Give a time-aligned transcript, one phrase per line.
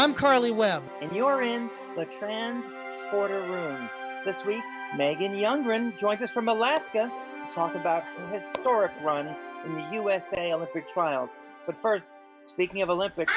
[0.00, 0.82] I'm Carly Webb.
[1.02, 3.90] And you're in the Trans Sporter Room.
[4.24, 4.62] This week,
[4.96, 7.12] Megan Youngren joins us from Alaska
[7.46, 9.36] to talk about her historic run
[9.66, 11.36] in the USA Olympic trials.
[11.66, 13.34] But first, speaking of Olympics,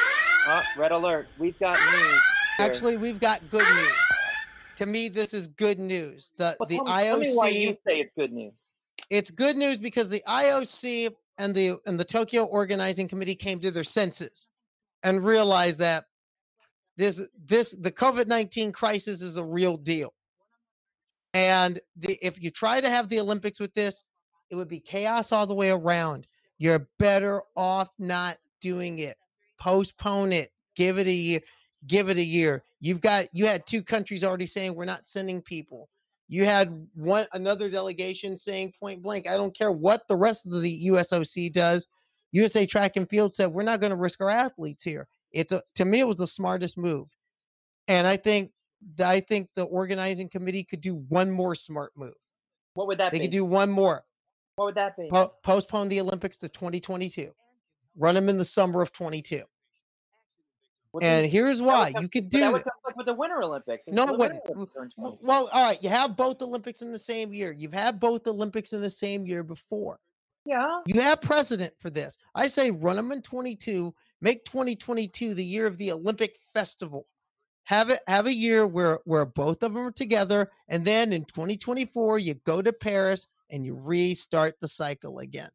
[0.48, 2.22] oh, red alert, we've got news.
[2.56, 2.66] Here.
[2.66, 3.98] Actually, we've got good news.
[4.78, 6.32] To me, this is good news.
[6.38, 7.10] The well, the me, IOC.
[7.10, 8.72] Tell me why you say it's good news.
[9.10, 11.10] It's good news because the IOC
[11.40, 14.48] and the and the Tokyo Organizing Committee came to their senses
[15.04, 16.06] and realized that
[16.98, 20.14] this this the COVID-19 crisis is a real deal.
[21.34, 24.04] And the, if you try to have the Olympics with this,
[24.52, 26.28] it would be chaos all the way around.
[26.60, 29.18] You're better off not doing it.
[29.60, 30.52] Postpone it.
[30.76, 31.40] Give it a year.
[31.88, 32.64] Give it a year.
[32.80, 35.90] You've got you had two countries already saying we're not sending people.
[36.28, 40.62] You had one another delegation saying point blank, I don't care what the rest of
[40.62, 41.88] the USOC does.
[42.32, 45.08] USA Track and Field said we're not going to risk our athletes here.
[45.34, 47.10] It's a, to me it was the smartest move,
[47.88, 48.52] and I think
[49.04, 52.14] I think the organizing committee could do one more smart move.
[52.76, 53.20] What would that they be?
[53.20, 54.04] They could do one more.
[54.56, 55.10] What would that be?
[55.10, 57.32] Po- postpone the Olympics to 2022.
[57.98, 59.42] Run them in the summer of 22.
[60.92, 62.54] Well, and here's why come- you could do that it.
[62.54, 63.88] would conflict with the Winter Olympics.
[63.88, 64.40] No, The Winter.
[64.50, 65.28] Olympics are in 2022.
[65.28, 67.52] Well, all right, you have both Olympics in the same year.
[67.52, 70.00] You've had both Olympics in the same year before.
[70.46, 70.82] yeah.
[70.86, 72.18] You have precedent for this.
[72.36, 73.94] I say run them in 22,
[74.24, 77.06] make 2022 the year of the Olympic festival.
[77.66, 81.26] Have it have a year where where both of them are together and then in
[81.26, 85.50] 2024 you go to Paris and you restart the cycle again.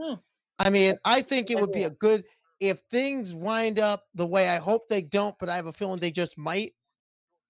[0.00, 0.14] Hmm.
[0.58, 2.24] I mean, I think it would be a good
[2.60, 5.98] if things wind up the way I hope they don't, but I have a feeling
[5.98, 6.72] they just might.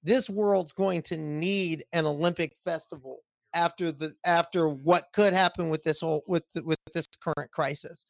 [0.03, 3.19] This world's going to need an Olympic festival
[3.55, 8.07] after the after what could happen with this whole with with this current crisis.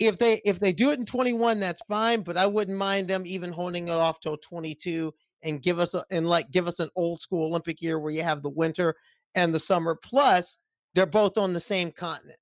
[0.00, 3.22] If they if they do it in 21, that's fine, but I wouldn't mind them
[3.26, 5.12] even holding it off till 22
[5.42, 8.22] and give us a and like give us an old school Olympic year where you
[8.22, 8.94] have the winter
[9.34, 9.94] and the summer.
[10.02, 10.56] Plus,
[10.94, 12.38] they're both on the same continent.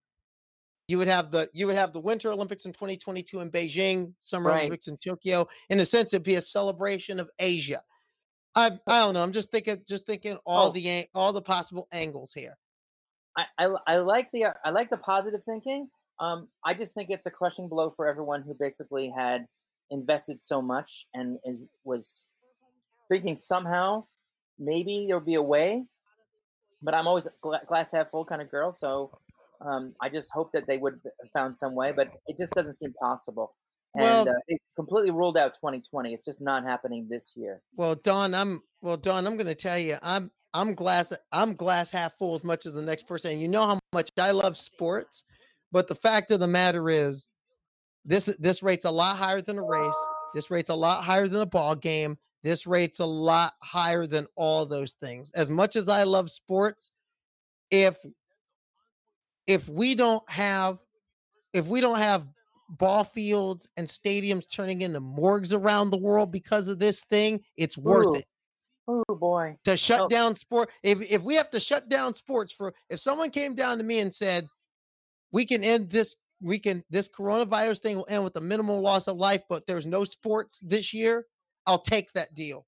[0.86, 4.50] You would have the you would have the Winter Olympics in 2022 in Beijing, Summer
[4.50, 4.60] Right.
[4.60, 5.46] Olympics in Tokyo.
[5.69, 7.82] In a sense, it'd be a celebration of Asia.
[8.54, 9.22] I I don't know.
[9.22, 10.70] I'm just thinking just thinking all Oh.
[10.72, 12.56] the all the possible angles here.
[13.36, 15.88] I, I, I like the I like the positive thinking.
[16.20, 19.46] Um, I just think it's a crushing blow for everyone who basically had
[19.90, 22.26] invested so much and is, was
[23.08, 24.04] thinking somehow
[24.58, 25.84] maybe there would be a way.
[26.82, 29.10] But I'm always gla- glass half full kind of girl, so
[29.60, 31.92] um, I just hope that they would have found some way.
[31.92, 33.54] But it just doesn't seem possible.
[33.94, 36.14] And Well- uh, it completely ruled out 2020.
[36.14, 37.62] It's just not happening this year.
[37.76, 39.26] Well, Don, I'm well, Don.
[39.26, 42.74] I'm going to tell you, I'm I'm glass I'm glass half full as much as
[42.74, 43.32] the next person.
[43.32, 45.24] And you know how much I love sports,
[45.72, 47.28] but the fact of the matter is,
[48.04, 50.06] this this rate's a lot higher than a race.
[50.34, 52.16] This rate's a lot higher than a ball game.
[52.42, 55.30] This rate's a lot higher than all those things.
[55.32, 56.90] As much as I love sports,
[57.70, 57.96] if
[59.46, 60.78] if we don't have
[61.52, 62.26] if we don't have
[62.70, 67.78] ball fields and stadiums turning into morgues around the world because of this thing, it's
[67.78, 68.14] worth Ooh.
[68.16, 68.26] it
[68.86, 69.56] Oh boy.
[69.64, 70.08] to shut Oh.
[70.08, 70.70] down sport.
[70.82, 73.98] If if we have to shut down sports for if someone came down to me
[74.00, 74.46] and said,
[75.32, 79.08] we can end this, we can this coronavirus thing will end with a minimal loss
[79.08, 81.26] of life, but there's no sports this year,
[81.66, 82.66] I'll take that deal.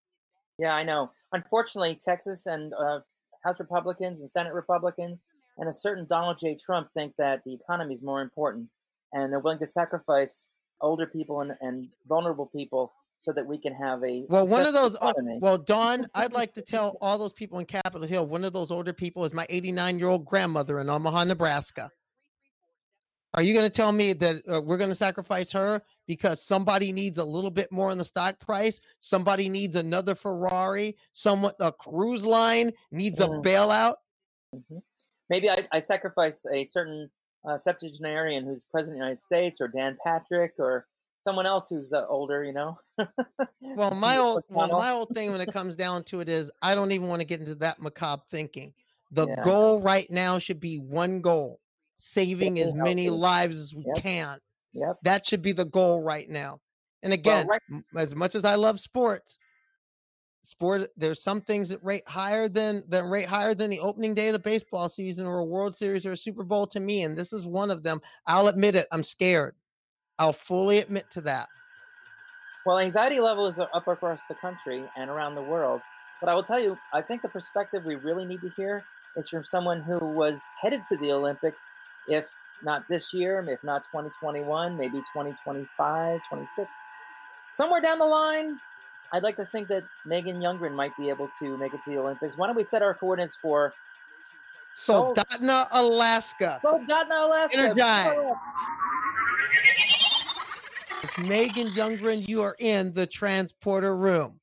[0.59, 1.11] Yeah, I know.
[1.33, 3.01] Unfortunately, Texas and uh,
[3.45, 5.19] House Republicans and Senate Republicans
[5.57, 6.57] and a certain Donald J.
[6.57, 8.69] Trump think that the economy is more important,
[9.13, 10.49] and they're willing to sacrifice
[10.81, 14.73] older people and, and vulnerable people so that we can have a Well, one of
[14.73, 14.97] those.
[15.01, 18.27] Oh, well, Don, I'd like to tell all those people in Capitol Hill.
[18.27, 21.91] One of those older people is my 89 year old grandmother in Omaha, Nebraska.
[23.35, 26.91] Are you going to tell me that uh, we're going to sacrifice her because somebody
[26.91, 28.81] needs a little bit more in the stock price?
[28.99, 30.97] Somebody needs another Ferrari.
[31.13, 33.45] Someone, a cruise line needs a Mm.
[33.45, 33.95] bailout.
[34.55, 34.83] Mhm.
[35.29, 37.09] Maybe I, I sacrifice a certain
[37.49, 41.93] uh, septuagenarian who's president of the United States, or Dan Patrick, or someone else who's
[41.93, 42.43] uh, older.
[42.43, 42.79] You know.
[43.61, 46.75] Well, my old, well, my old thing when it comes down to it is I
[46.75, 48.75] don't even want to get into that macabre thinking.
[49.13, 49.41] The Yeah.
[49.43, 51.61] goal right now should be one goal:
[52.01, 53.19] saving as many healthy.
[53.19, 54.03] lives as we Yep.
[54.03, 54.39] can.
[54.73, 54.97] Yep.
[55.03, 56.61] That should be the goal right now.
[57.03, 57.61] And again, right-
[57.97, 59.39] as much as I love sports,
[60.43, 64.29] sport there's some things that rate higher than than rate higher than the opening day
[64.29, 67.17] of the baseball season or a World Series or a Super Bowl to me, and
[67.17, 68.01] this is one of them.
[68.27, 68.87] I'll admit it.
[68.93, 69.55] I'm scared.
[70.19, 71.49] I'll fully admit to that.
[72.67, 75.81] Well, anxiety level is up across the country and around the world.
[76.21, 78.85] But I will tell you, I think the perspective we really need to hear
[79.17, 81.77] is from someone who was headed to the Olympics,
[82.11, 82.29] if
[82.63, 86.69] not this year, if not 2021, maybe 2025, 26.
[87.49, 88.59] Somewhere down the line,
[89.13, 91.99] I'd like to think that Megan Youngren might be able to make it to the
[91.99, 92.37] Olympics.
[92.37, 93.73] Why don't we set our coordinates for
[94.77, 96.61] Soldotna, Alaska.
[96.63, 97.59] Soldotna, Alaska.
[97.59, 98.31] Energize.
[101.19, 104.39] Megan Youngren, you are in the transporter room.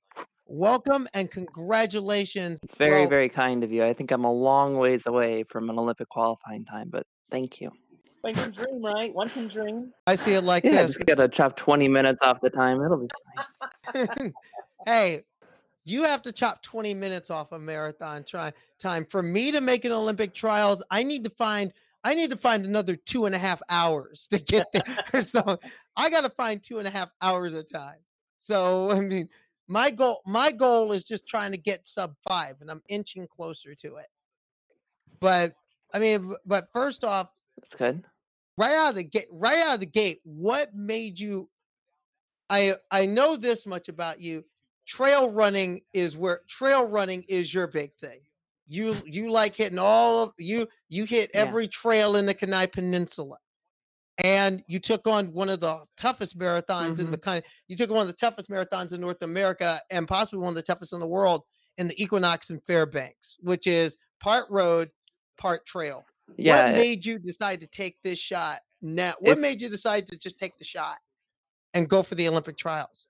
[0.48, 2.60] Welcome and congratulations.
[2.64, 3.84] It's very, Well, very kind of you.
[3.84, 7.72] I think I'm a long ways away from an Olympic qualifying time, but thank you.
[8.22, 9.14] One can dream, right?
[9.14, 9.94] One can dream.
[10.06, 10.98] I see it like Yeah, this.
[10.98, 12.82] just gotta chop 20 minutes off the time.
[12.84, 13.08] It'll be
[14.18, 14.34] fine.
[14.86, 15.22] hey,
[15.86, 19.06] you have to chop 20 minutes off a marathon try time.
[19.06, 21.72] For me to make an Olympic trials, I need to find
[22.04, 25.22] I need to find another two and a half hours to get there.
[25.22, 25.60] so
[25.96, 28.00] I gotta find two and a half hours of time.
[28.40, 29.30] So I mean
[29.70, 33.74] my goal my goal is just trying to get sub five and I'm inching closer
[33.76, 34.08] to it.
[35.20, 35.54] But
[35.94, 38.04] I mean, but first off, That's good.
[38.58, 41.50] right out of the gate right out of the gate what made you
[42.50, 44.44] i i know this much about you
[44.86, 48.20] trail running is where trail running is your big thing
[48.68, 51.42] you you like hitting all of you you hit Yeah.
[51.42, 53.38] every trail in the kenai peninsula
[54.24, 57.30] and you took on one of the toughest marathons in the mm-hmm.
[57.30, 60.50] kind you took on one of the toughest marathons in north america and possibly one
[60.50, 61.44] of the toughest in the world
[61.78, 64.90] in the equinox in fairbanks which is part road
[65.38, 66.06] part trail
[66.38, 66.68] Yeah.
[66.68, 70.38] what made you decide to take this shot now what made you decide to just
[70.40, 70.98] take the shot
[71.74, 73.08] and go for the olympic trials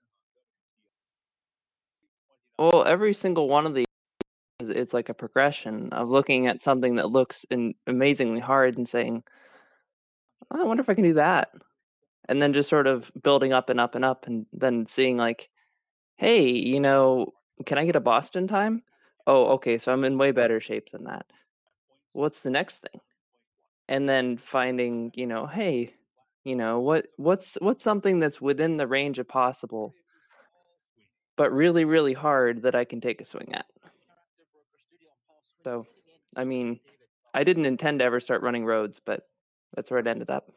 [2.58, 3.86] Well, every single one of these,
[4.60, 9.22] it's like a progression of looking at something that looks in, amazingly hard and saying,
[10.50, 11.52] "Oh, I wonder if I can do that.
[12.28, 15.50] And then just sort of building up and up and up and then seeing like,
[16.16, 17.32] hey, you know,
[17.64, 18.82] can I get a Boston time?
[19.26, 21.26] Oh, okay, so I'm in way better shape than that.
[22.18, 23.00] What's the next thing?
[23.86, 25.94] And then finding, you know, hey,
[26.42, 29.94] you know, what what's what's something that's within the range of possible,
[31.36, 33.66] but really, really hard that I can take a swing at.
[35.62, 35.86] So,
[36.34, 36.80] I mean,
[37.32, 39.22] I didn't intend to ever start running roads, but
[39.76, 40.50] that's where it ended up.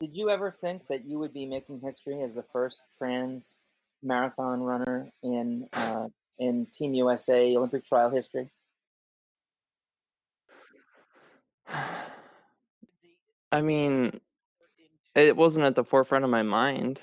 [0.00, 3.56] Did you ever think that you would be making history as the first trans
[4.02, 6.08] marathon runner in uh,
[6.38, 8.50] in Team USA Olympic trial history?
[13.52, 14.20] I mean,
[15.14, 17.00] it wasn't at the forefront of my mind.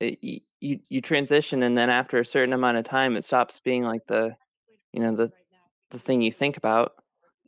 [0.00, 0.18] It,
[0.60, 4.06] you you transition, and then after a certain amount of time, it stops being like
[4.08, 4.36] the,
[4.92, 5.32] you know, the
[5.90, 6.94] the thing you think about,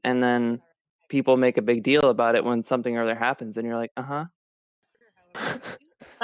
[0.05, 0.63] and then
[1.09, 3.93] people make a big deal about it when something or other happens, and you're like,
[3.97, 4.27] uh
[5.35, 5.55] huh,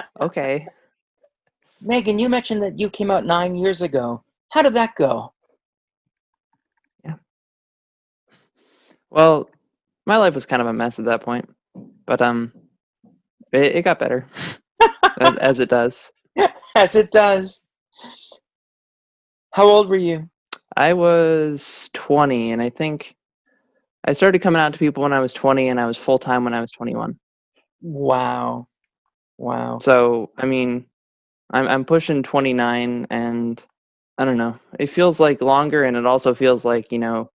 [0.20, 0.68] okay.
[1.80, 4.24] Megan, you mentioned that you came out nine years ago.
[4.50, 5.32] How did that go?
[7.04, 7.16] Yeah.
[9.10, 9.50] Well,
[10.06, 11.48] my life was kind of a mess at that point,
[12.06, 12.52] but um,
[13.52, 14.26] it, it got better
[15.20, 16.10] as as it does.
[16.76, 17.60] As it does.
[19.52, 20.30] How old were you?
[20.76, 23.16] I was 20, and I think
[24.06, 26.44] I started coming out to people when I was 20, and I was full time
[26.44, 27.18] when I was 21.
[27.82, 28.68] Wow.
[29.38, 29.78] Wow.
[29.78, 30.86] So, I mean,
[31.50, 33.62] I'm I'm pushing 29, and
[34.16, 34.58] I don't know.
[34.78, 37.30] It feels like longer, and it also feels like you know,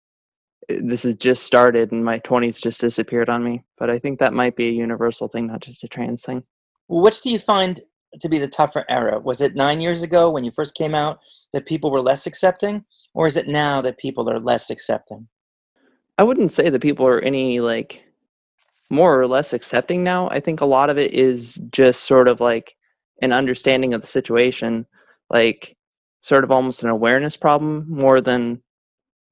[0.70, 3.64] this has just started, and my 20s just disappeared on me.
[3.78, 6.44] But I think that might be a universal thing, not just a trans thing.
[6.88, 7.82] Which do you find
[8.20, 9.20] to be the tougher era?
[9.20, 11.20] Was it nine years ago when you first came out
[11.54, 15.28] that people were less accepting, or is it now that people are less accepting?
[16.18, 18.06] I wouldn't say that people are any like
[18.90, 20.30] more or less accepting now.
[20.30, 22.76] I think a lot of it is just sort of like
[23.22, 24.86] an understanding of the situation,
[25.30, 25.76] like
[26.22, 28.62] sort of almost an awareness problem more than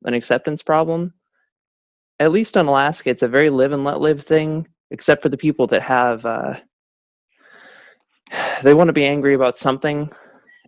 [0.03, 1.13] an acceptance problem.
[2.23, 5.35] At least on Alaska, it's a very live and let live thing, except for the
[5.35, 6.55] people that have, uh,
[8.63, 10.09] they want to be angry about something,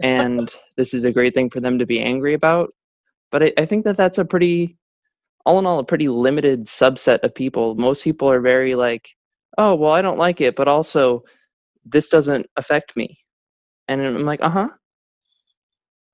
[0.02, 2.74] and this is a great thing for them to be angry about.
[3.32, 4.78] But I, I think that that's a pretty
[5.46, 7.76] all in all a pretty limited subset of people.
[7.76, 9.08] Most people are very like
[9.58, 11.24] oh well i don't like it but also
[11.86, 13.18] this doesn't affect me.
[13.88, 14.70] And i'm like uh-huh.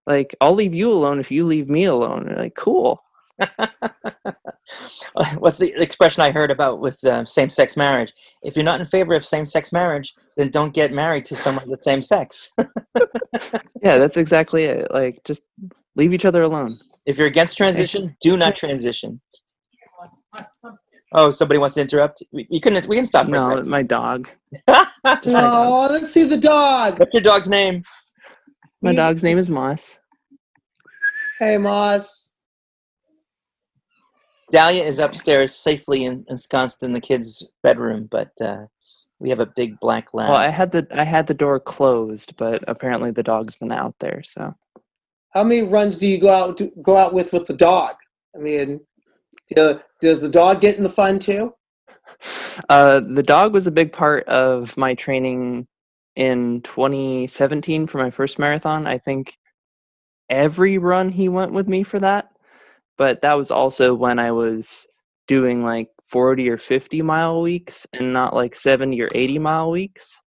[0.05, 2.25] Like i'll leave you alone if you leave me alone.
[2.25, 3.01] They're like cool
[5.38, 8.13] What's the expression I heard about with uh, same-sex marriage?
[8.43, 11.81] If you're not in favor of same-sex marriage, then don't get married to someone with
[11.81, 12.51] same sex.
[13.83, 15.41] yeah that's exactly it like just
[15.95, 19.19] leave each other alone if you're against transition, do not transition.
[21.13, 22.21] Oh, somebody wants to interrupt.
[22.31, 22.86] We, you couldn't.
[22.88, 23.67] We can stop for a no second.
[23.67, 24.29] my dog
[24.69, 25.24] Just my dog.
[25.25, 27.83] oh let's see the dog What's your dog's name?
[28.83, 29.98] my He- dog's name is moss
[31.39, 32.30] hey moss
[34.51, 38.65] Dahlia is upstairs, safely ensconced in the kids' bedroom, but uh,
[39.20, 40.29] We have a big black lab.
[40.29, 43.96] Well, I had the I had the door closed, but apparently the dog's been out
[44.00, 44.24] there.
[44.25, 44.53] So,
[45.34, 47.96] how many runs do you go out to, go out with with the dog?
[48.36, 48.81] I mean,
[49.55, 51.53] do, does the dog get in the fun too?
[52.70, 55.67] Uh, the dog was a big part of my training
[56.15, 58.86] in 2017 for my first marathon.
[58.86, 59.38] I think
[60.29, 62.30] every run he went with me for that,
[62.98, 64.88] but that was also when I was
[65.27, 70.21] doing like 40 or 50 mile weeks and not like 70 or 80 mile weeks.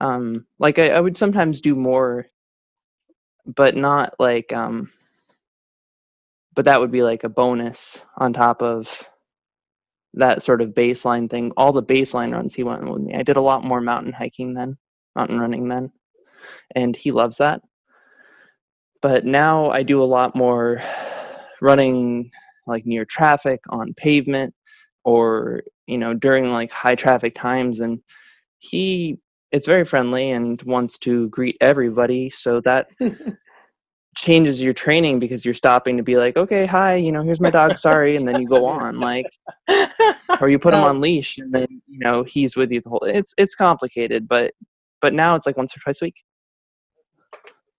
[0.00, 2.26] Um, like I, I would sometimes do more,
[3.44, 4.90] but not like, um,
[6.54, 9.04] but that would be like a bonus on top of
[10.14, 11.52] that sort of baseline thing.
[11.56, 13.14] All the baseline runs he went with me.
[13.14, 14.78] I did a lot more mountain hiking then,
[15.14, 15.90] mountain running then,
[16.74, 17.62] and he loves that.
[19.02, 20.82] But now I do a lot more
[21.60, 22.30] running
[22.66, 24.54] like near traffic on pavement
[25.04, 28.00] or you know during like high traffic times and
[28.58, 29.18] he
[29.52, 32.88] it's very friendly and wants to greet everybody so that
[34.16, 37.50] changes your training because you're stopping to be like okay hi you know here's my
[37.50, 39.26] dog sorry and then you go on like
[40.40, 43.02] or you put him on leash and then you know he's with you the whole
[43.04, 44.52] it's it's complicated but
[45.00, 46.22] but now it's like once or twice a week.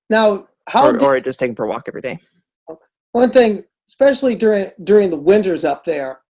[0.09, 2.19] Now how or, did, or just take him for a walk every day.
[3.13, 6.21] One thing especially during during the winters up there.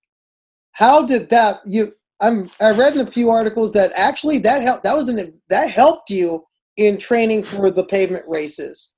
[0.73, 4.83] How did that you i'm i read in a few articles that actually that helped
[4.85, 6.43] that was an that helped you
[6.77, 8.95] in training for the pavement races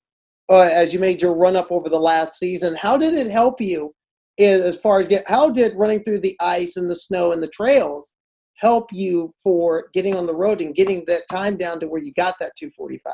[0.49, 2.77] uh, as you made your run up over the last season.
[2.77, 3.95] How did it help you
[4.39, 7.49] as far as get how did running through the ice and the snow and the
[7.49, 8.15] trails
[8.57, 12.13] help you for getting on the road and getting that time down to where you
[12.15, 13.13] got that 245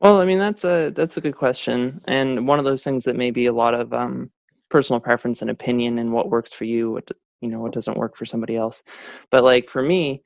[0.00, 3.16] well i mean that's a that's a good question and one of those things that
[3.16, 4.30] maybe a lot of um,
[4.70, 7.08] personal preference and opinion and what works for you what
[7.40, 8.82] you know what doesn't work for somebody else.
[9.30, 10.22] But like for me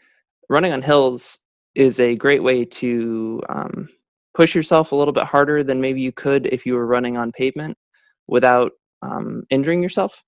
[0.48, 1.38] running on hills
[1.74, 3.88] is a great way to um,
[4.34, 7.32] push yourself a little bit harder than maybe you could if you were running on
[7.32, 7.76] pavement
[8.28, 10.22] without um, injuring yourself.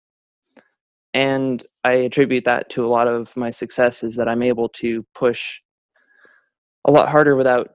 [1.12, 5.04] And i attribute that to a lot of my success is that i'm able to
[5.14, 5.60] push
[6.86, 7.68] a lot harder without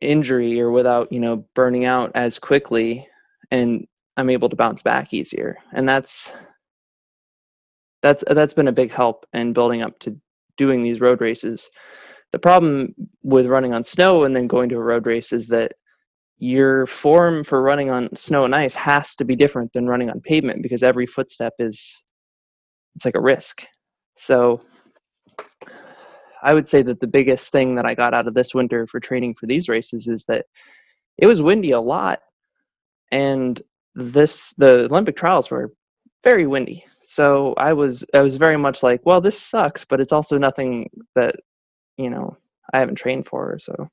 [0.00, 3.06] injury or without you know burning out as quickly
[3.50, 5.56] and I'm able to bounce back easier.
[5.72, 6.32] And that's
[8.02, 10.16] that's that's been a big help in building up to
[10.56, 11.68] doing these road races.
[12.32, 15.72] The problem with running on snow and then going to a road race is that
[16.38, 20.20] your form for running on snow and ice has to be different than running on
[20.20, 22.02] pavement because every footstep is
[22.94, 23.66] it's like a risk.
[24.16, 24.60] So
[26.42, 29.00] I would say that the biggest thing that I got out of this winter for
[29.00, 30.46] training for these races is that
[31.18, 32.20] it was windy a lot
[33.10, 33.60] and
[33.94, 35.72] this the Olympic trials were
[36.24, 36.84] very windy.
[37.02, 40.90] So I was I was very much like, well, this sucks, but it's also nothing
[41.14, 41.36] that
[41.96, 42.36] you know
[42.72, 43.58] I haven't trained for.
[43.60, 43.88] So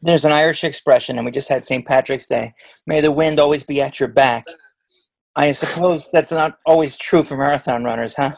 [0.00, 1.86] there's an Irish expression, and we just had St.
[1.86, 2.52] Patrick's Day.
[2.86, 4.44] May the wind always be at your back.
[5.36, 8.36] I suppose that's not always true for marathon runners, huh?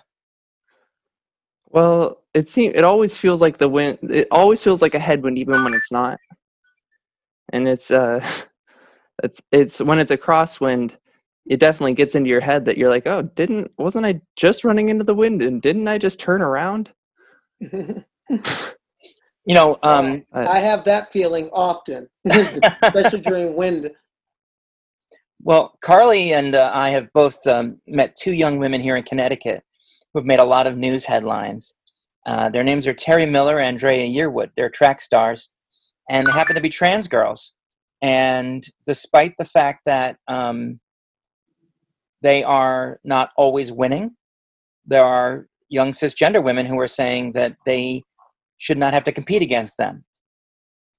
[1.75, 3.99] Well, it seems it always feels like the wind.
[4.03, 6.19] It always feels like a headwind, even when it's not.
[7.53, 8.25] And it's uh,
[9.23, 10.93] it's it's when it's a crosswind
[11.47, 14.89] it definitely gets into your head that you're like oh didn't wasn't i just running
[14.89, 16.91] into the wind and didn't i just turn around
[17.61, 18.03] you
[19.49, 23.91] know um, i have that feeling often especially during wind
[25.43, 29.63] well carly and uh, i have both um, met two young women here in connecticut
[30.15, 31.75] who've made a lot of news headlines.
[32.25, 34.51] Uh, their names are terry miller and andraya yearwood.
[34.57, 35.51] They're track stars.
[36.09, 37.55] And they happen to be trans girls.
[38.01, 40.81] And despite the fact that um,
[42.23, 44.13] they are not always winning,
[44.87, 48.03] there are young cisgender women who are saying that they
[48.59, 50.05] should not have to compete against them.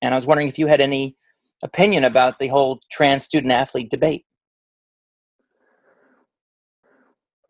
[0.01, 1.15] And I was wondering if you had any
[1.63, 4.25] opinion about the whole trans student athlete debate.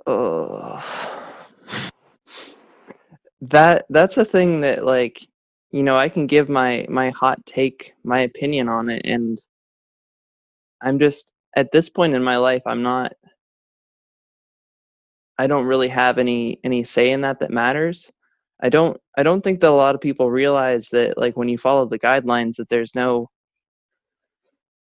[0.06, 1.15] Oh,
[3.50, 5.28] that that's a thing that like
[5.72, 9.40] you know i can give my my hot take my opinion on it and
[10.82, 13.14] i'm just at this point in my life i'm not
[15.38, 18.12] i don't really have any any say in that that matters.
[18.62, 21.58] I don't i don't think that a lot of people realize that like when you
[21.58, 23.30] follow the guidelines that there's no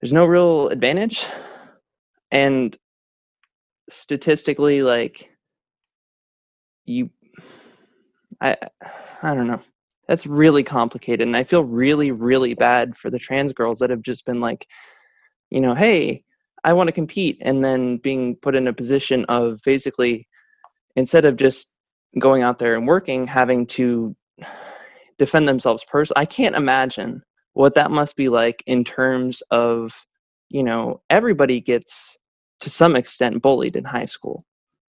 [0.02, 1.26] there's no real advantage
[2.32, 2.78] and
[3.90, 5.30] statistically like
[6.86, 7.10] you
[8.42, 8.56] i
[9.24, 9.62] i don't know
[10.08, 14.02] that's really complicated and i feel really really bad for the trans girls that have
[14.02, 14.68] just been like
[15.50, 16.24] you know hey
[16.64, 20.28] i want to compete and then being put in a position of basically
[20.96, 21.72] instead of just
[22.20, 24.16] going out there and working having to
[25.18, 26.22] defend themselves personally.
[26.22, 27.24] I can't imagine
[27.54, 29.94] what that must be like in terms of,
[30.50, 32.18] you know, everybody gets
[32.62, 34.46] to some extent bullied in high school.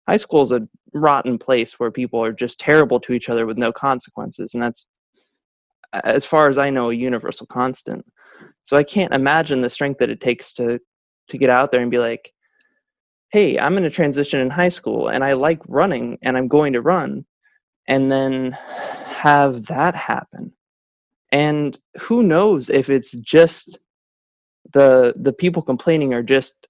[0.09, 3.59] High school is a rotten place where people are just terrible to each other with
[3.59, 4.87] no consequences, and that's,
[6.05, 8.05] as far as I know, a universal constant.
[8.65, 10.79] So I can't imagine the strength that it takes to
[11.29, 12.33] to get out there and be like,
[13.33, 16.73] "Hey, I'm in a transition in high school, and I like running, and I'm going
[16.75, 17.27] to run,"
[17.89, 20.53] and then have that happen
[21.33, 23.79] and who knows if it's just
[24.73, 26.67] the the people complaining are just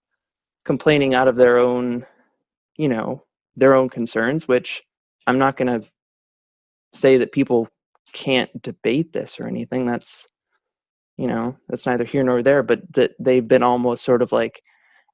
[0.64, 2.05] complaining out of their own
[2.76, 3.23] you know
[3.56, 4.83] their own concerns which
[5.26, 5.87] i'm not going to
[6.95, 7.68] say that people
[8.12, 10.26] can't debate this or anything that's
[11.16, 14.62] you know that's neither here nor there but that they've been almost sort of like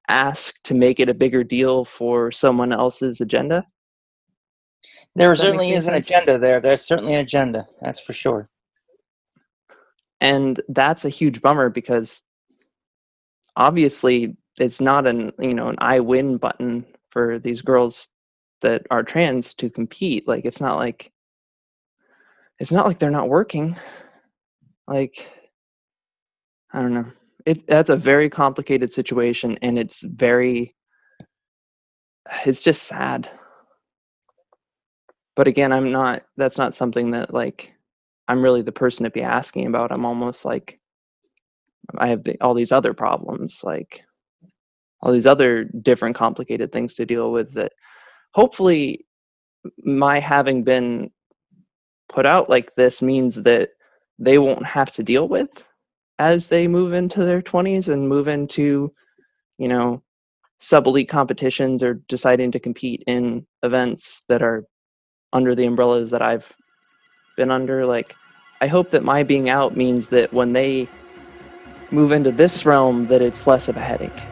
[0.08, 3.64] asked to make it a bigger deal for someone else's agenda
[5.14, 6.60] there certainly is an agenda there.
[6.60, 7.66] There's certainly an agenda.
[7.80, 8.48] That's for sure.
[10.20, 12.22] And that's a huge bummer because
[13.56, 18.08] obviously it's not an you know an I win button for these girls
[18.62, 20.26] that are trans to compete.
[20.26, 21.12] Like it's not like
[22.58, 23.76] it's not like they're not working.
[24.88, 25.28] Like
[26.72, 27.06] I don't know.
[27.44, 30.74] It that's a very complicated situation and it's very
[32.46, 33.28] it's just sad
[35.34, 37.74] but again i'm not that's not something that like
[38.28, 40.78] i'm really the person to be asking about i'm almost like
[41.98, 44.02] i have all these other problems like
[45.02, 47.72] all these other different complicated things to deal with that
[48.34, 49.06] hopefully
[49.84, 51.10] my having been
[52.08, 53.70] put out like this means that
[54.18, 55.64] they won't have to deal with
[56.18, 58.92] as they move into their 20s and move into
[59.58, 60.02] you know
[60.62, 64.64] sub elite competitions or deciding to compete in events that are
[65.32, 66.54] under the umbrellas that I've
[67.36, 67.84] been under.
[67.84, 68.14] Like,
[68.60, 70.88] I hope that my being out means that when they
[71.90, 74.31] move into this realm, that it's less of a headache.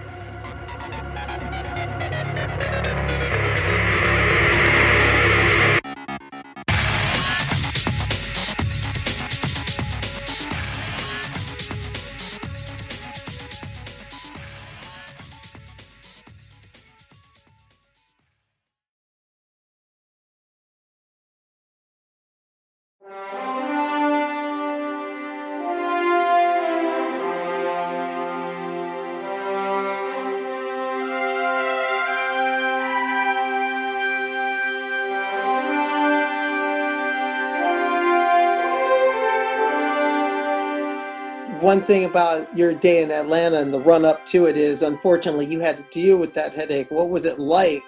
[41.91, 45.59] Thing about your day in Atlanta and the run up to it is, unfortunately, you
[45.59, 46.89] had to deal with that headache.
[46.89, 47.83] What was it like?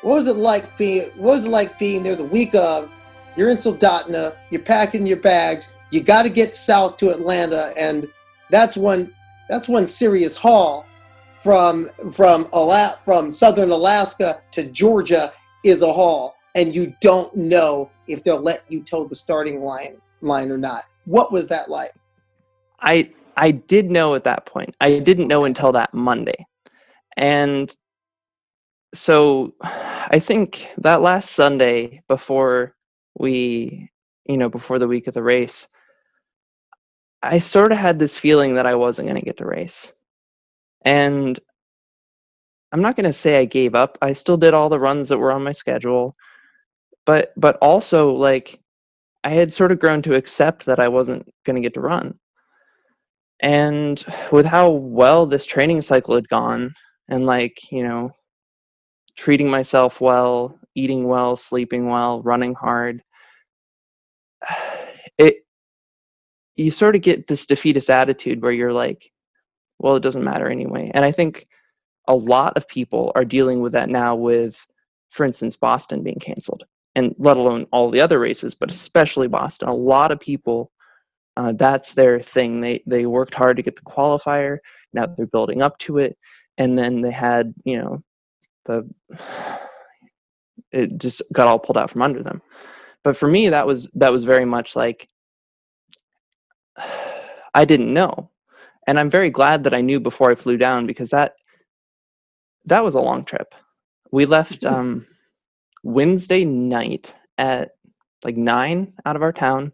[0.00, 1.08] What was it like being?
[1.10, 2.92] What was it like being there the week of?
[3.36, 4.34] You're in Soldotna.
[4.50, 5.72] You're packing your bags.
[5.92, 8.08] You got to get south to Atlanta, and
[8.50, 9.14] that's when
[9.48, 10.84] that's when serious haul
[11.36, 15.32] from from Ala- from southern Alaska to Georgia
[15.62, 19.98] is a haul, and you don't know if they'll let you toe the starting line
[20.22, 20.86] line or not.
[21.04, 21.92] What was that like?
[22.82, 24.74] I I did know at that point.
[24.80, 26.46] I didn't know until that Monday.
[27.16, 27.74] And
[28.94, 32.74] so I think that last Sunday before
[33.18, 33.90] we,
[34.26, 35.68] you know, before the week of the race,
[37.22, 39.92] I sort of had this feeling that I wasn't going to get to race.
[40.84, 41.38] And
[42.72, 43.96] I'm not going to say I gave up.
[44.02, 46.16] I still did all the runs that were on my schedule.
[47.06, 48.60] But but also like
[49.24, 52.18] I had sort of grown to accept that I wasn't going to get to run.
[53.42, 56.74] And with how well this training cycle had gone,
[57.08, 58.12] and like, you know,
[59.16, 63.02] treating myself well, eating well, sleeping well, running hard,
[65.18, 65.44] it
[66.56, 69.10] you sort of get this defeatist attitude where you're like,
[69.78, 70.90] well, it doesn't matter anyway.
[70.94, 71.46] And I think
[72.08, 74.64] a lot of people are dealing with that now with,
[75.10, 79.68] for instance, Boston being canceled, and let alone all the other races, but especially Boston.
[79.68, 80.70] A lot of people
[81.36, 82.60] uh, that's their thing.
[82.60, 84.58] They they worked hard to get the qualifier.
[84.92, 86.16] Now they're building up to it,
[86.58, 88.02] and then they had you know
[88.66, 88.88] the
[90.72, 92.42] it just got all pulled out from under them.
[93.04, 95.08] But for me, that was that was very much like
[97.54, 98.30] I didn't know,
[98.86, 101.34] and I'm very glad that I knew before I flew down because that
[102.66, 103.54] that was a long trip.
[104.10, 104.74] We left mm-hmm.
[104.74, 105.06] um,
[105.82, 107.70] Wednesday night at
[108.22, 109.72] like nine out of our town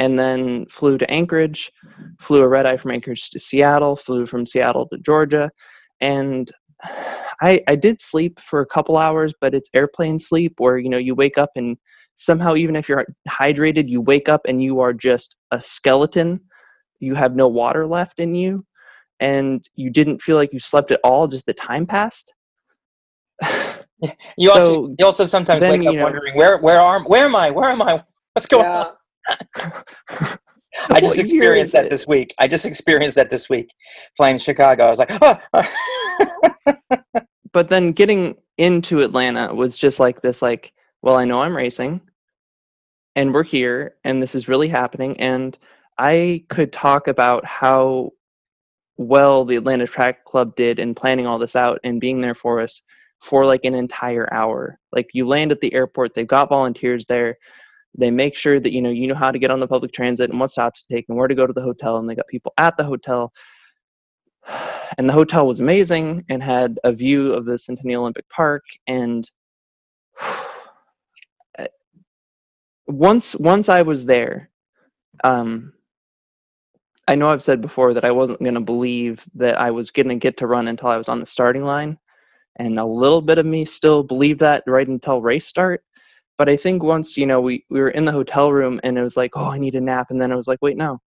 [0.00, 1.70] and then flew to Anchorage,
[2.18, 5.50] flew a red eye from Anchorage to Seattle, flew from Seattle to Georgia,
[6.00, 6.50] and
[7.42, 10.98] I I did sleep for a couple hours, but it's airplane sleep where you know
[10.98, 11.76] you wake up and
[12.14, 16.40] somehow even if you're hydrated you wake up and you are just a skeleton.
[16.98, 18.66] You have no water left in you
[19.20, 22.32] and you didn't feel like you slept at all just the time passed.
[24.38, 27.26] You also so you also sometimes then, wake up know, wondering where where are where
[27.26, 27.50] am i?
[27.50, 28.02] Where am i?
[28.32, 28.84] What's going yeah.
[28.84, 28.92] on
[30.90, 31.90] I just experienced that it?
[31.90, 32.34] this week.
[32.38, 33.74] I just experienced that this week
[34.16, 34.86] flying to Chicago.
[34.86, 35.70] I was like, ah.
[37.52, 42.00] but then getting into Atlanta was just like this like, well, I know I'm racing
[43.16, 45.56] and we're here and this is really happening and
[45.98, 48.12] I could talk about how
[48.96, 52.60] well the Atlanta Track Club did in planning all this out and being there for
[52.60, 52.82] us
[53.20, 54.78] for like an entire hour.
[54.92, 57.36] Like you land at the airport, they've got volunteers there
[57.96, 60.30] they make sure that you know you know how to get on the public transit
[60.30, 62.26] and what stops to take and where to go to the hotel and they got
[62.28, 63.32] people at the hotel.
[64.98, 69.30] And the hotel was amazing and had a view of the centennial olympic park and
[72.88, 74.50] once once i was there
[75.22, 75.72] um
[77.06, 80.08] i know i've said before that i wasn't going to believe that i was going
[80.08, 81.96] to get to run until i was on the starting line
[82.56, 85.84] and a little bit of me still believed that right until race start
[86.40, 89.02] but I think once, you know, we, we were in the hotel room and it
[89.02, 90.06] was like, oh, I need a nap.
[90.08, 90.98] And then I was like, wait, no,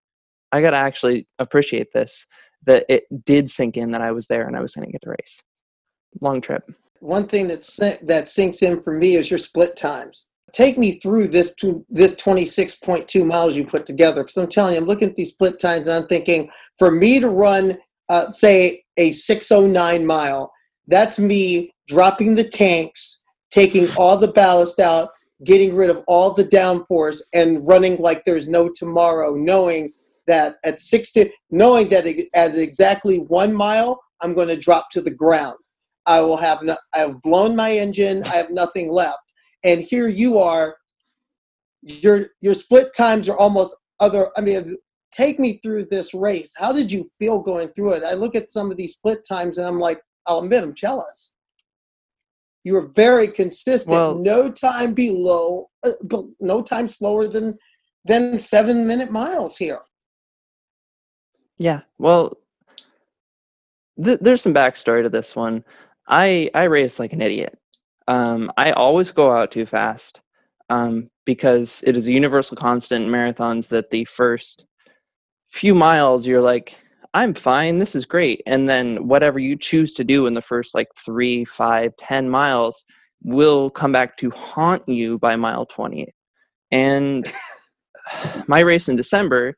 [0.52, 2.28] I got to actually appreciate this,
[2.68, 5.02] that it did sink in that I was there and I was going to get
[5.02, 5.42] to race.
[6.22, 6.70] Long trip.
[7.00, 10.28] One thing that, that sinks in for me is your split times.
[10.52, 14.22] Take me through this to this 26.2 miles you put together.
[14.22, 17.20] Because I'm telling you, I'm looking at these split times and I'm thinking, for me
[17.20, 20.54] to run, uh, say, a 609 mile,
[20.86, 25.10] that's me dropping the tanks, taking all the ballast out,
[25.44, 29.94] getting rid of all the downforce and running like there's no tomorrow, knowing
[30.28, 35.12] that at 60, knowing that as exactly one mile, I'm going to drop to the
[35.12, 35.58] ground.
[36.06, 38.24] I will have no, I have blown my engine.
[38.24, 39.20] I have nothing left.
[39.64, 40.76] And here you are.
[41.82, 44.30] Your your split times are almost other.
[44.38, 44.78] I mean,
[45.14, 46.54] take me through this race.
[46.58, 48.04] How did you feel going through it?
[48.04, 51.33] I look at some of these split times and I'm like, I'll admit, I'm jealous.
[52.64, 53.92] You were very consistent.
[53.92, 55.92] Well, no time below, uh,
[56.40, 57.58] no time slower than
[58.06, 59.80] than seven minute miles here.
[61.58, 61.82] Yeah.
[61.98, 62.38] Well,
[64.04, 65.64] th- there's some backstory to this one.
[66.08, 67.58] I I race like an idiot.
[68.08, 70.22] Um, I always go out too fast
[70.70, 74.66] um, because it is a universal constant in marathons that the first
[75.50, 76.76] few miles you're like
[77.14, 77.80] I'm fine.
[77.80, 78.42] This is great.
[78.48, 82.84] And then whatever you choose to do in the first like three, five, ten miles
[83.22, 86.14] will come back to haunt you by mile 20.
[86.72, 87.32] And
[88.48, 89.56] my race in December,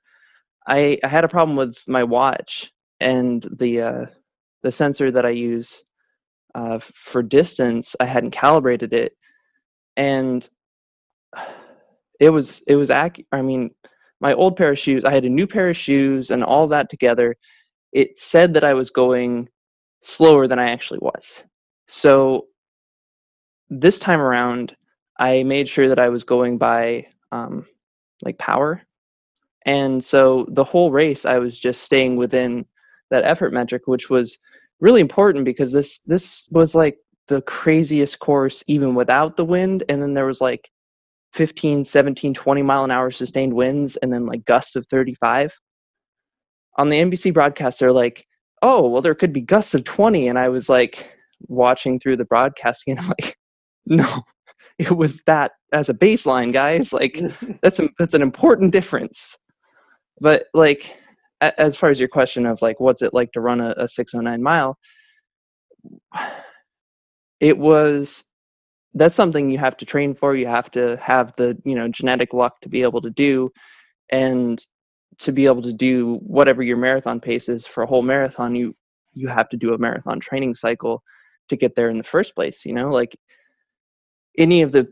[0.68, 4.06] I, I had a problem with my watch and the uh,
[4.64, 5.82] the sensor that I use
[6.56, 7.96] uh, for distance.
[8.00, 9.14] I hadn't calibrated it,
[9.96, 10.48] and
[12.20, 13.28] it was it was accurate.
[13.32, 13.72] I mean,
[14.26, 16.90] my old pair of shoes, I had a new pair of shoes and all that
[16.90, 17.36] together.
[17.92, 19.50] It said that I was going
[20.02, 21.44] slower than I actually was.
[21.88, 22.48] So
[23.70, 24.76] this time around,
[25.20, 27.68] I made sure that I was going by um,
[28.24, 28.82] like power.
[29.68, 32.66] And so the whole race, I was just staying within
[33.12, 34.40] that effort metric, which was
[34.80, 39.84] really important because this this was like the craziest course even without the wind.
[39.88, 40.72] And then there was like
[41.36, 45.54] 15, 17, 20 mile an hour sustained winds and then like gusts of 35.
[46.78, 48.26] On the NBC broadcast, they're like,
[48.62, 50.30] oh, well, there could be gusts of 20.
[50.30, 51.14] And I was like
[51.48, 53.38] watching through the broadcasting and I'm like,
[53.86, 54.24] no,
[54.80, 56.94] it was that as a baseline, guys.
[56.94, 57.20] Like
[57.62, 59.36] that's a, that's an important difference.
[60.22, 60.96] But like,
[61.42, 63.88] a, as far as your question of like, what's it like to run a, a
[63.88, 64.78] 609 mile?
[67.42, 68.24] It was
[68.96, 72.34] that's something you have to train for you have to have the you know genetic
[72.34, 73.52] luck to be able to do
[74.12, 74.66] and
[75.20, 78.76] to be able to do whatever your marathon pace is for a whole marathon you
[79.14, 81.04] you have to do a marathon training cycle
[81.50, 82.90] to get there in the first place you know?
[82.90, 83.16] Like
[84.38, 84.88] any of the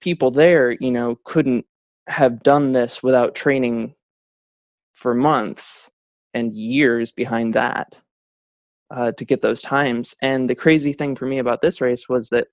[0.00, 1.66] people there you know couldn't
[2.08, 3.94] have done this without training
[4.92, 5.90] for months
[6.34, 7.96] and years behind that
[8.94, 10.14] uh, to get those times.
[10.20, 12.48] And the crazy thing for me about this race was that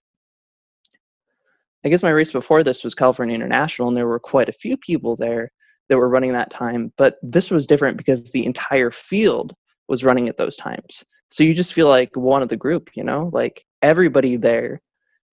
[1.86, 4.76] I guess my race before this was California International, and there were quite a few
[4.78, 5.52] people there
[5.88, 6.92] that were running that time.
[6.98, 9.54] But this was different because the entire field
[9.88, 11.04] was running at those times.
[11.32, 14.82] So you just feel like one of the group, you know, like everybody there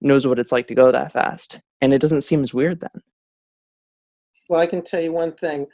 [0.01, 1.59] knows what it's like to go that fast.
[1.81, 3.03] And it doesn't seem as weird then.
[4.49, 5.67] Well, I can tell you one thing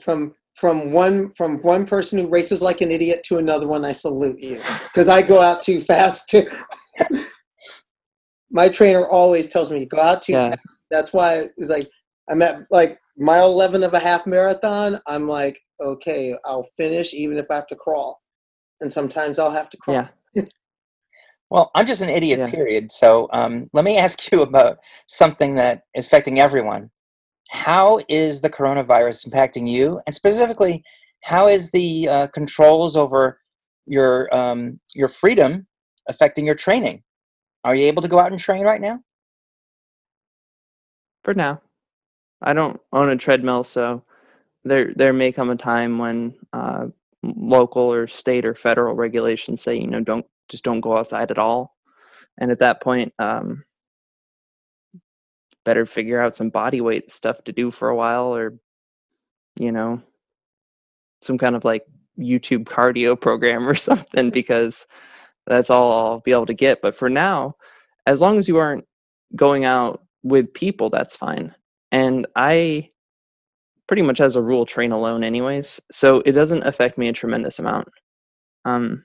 [0.00, 3.92] from from one from one person who races like an idiot to another one, I
[3.92, 6.48] salute you because I go out too fast to
[8.52, 10.50] my trainer always tells me go out too yeah.
[10.50, 11.88] fast That's why it's like
[12.30, 15.00] I'm at like mile 11 of a half marathon.
[15.06, 18.20] I'm like, okay, I'll finish even if I have to crawl.
[18.80, 20.08] And sometimes I'll have to crawl.
[20.34, 20.44] Yeah.
[21.50, 22.50] Well, I'm just an idiot, Yeah.
[22.50, 22.90] period.
[22.90, 26.90] So um, let me ask you about something that is affecting everyone.
[27.50, 30.00] How is the coronavirus impacting you?
[30.06, 30.82] And specifically,
[31.24, 33.38] how is the uh, controls over
[33.84, 35.66] your um, your freedom
[36.08, 37.02] affecting your training?
[37.64, 39.00] Are you able to go out and train right now?
[41.24, 41.62] For now,
[42.40, 44.04] I don't own a treadmill, so
[44.64, 46.86] there there may come a time when uh,
[47.22, 51.38] local or state or federal regulations say you know don't just don't go outside at
[51.38, 51.76] all,
[52.38, 53.64] and at that point, um,
[55.64, 58.54] better figure out some body weight stuff to do for a while, or
[59.56, 60.00] you know,
[61.22, 61.84] some kind of like
[62.18, 64.86] YouTube cardio program or something because
[65.46, 66.80] that's all I'll be able to get.
[66.82, 67.56] But for now,
[68.06, 68.84] as long as you aren't
[69.36, 71.54] going out with people, that's fine.
[71.90, 72.88] And I
[73.88, 77.58] pretty much as a rule train alone anyways, so it doesn't affect me a tremendous
[77.58, 77.88] amount.
[78.64, 79.04] Um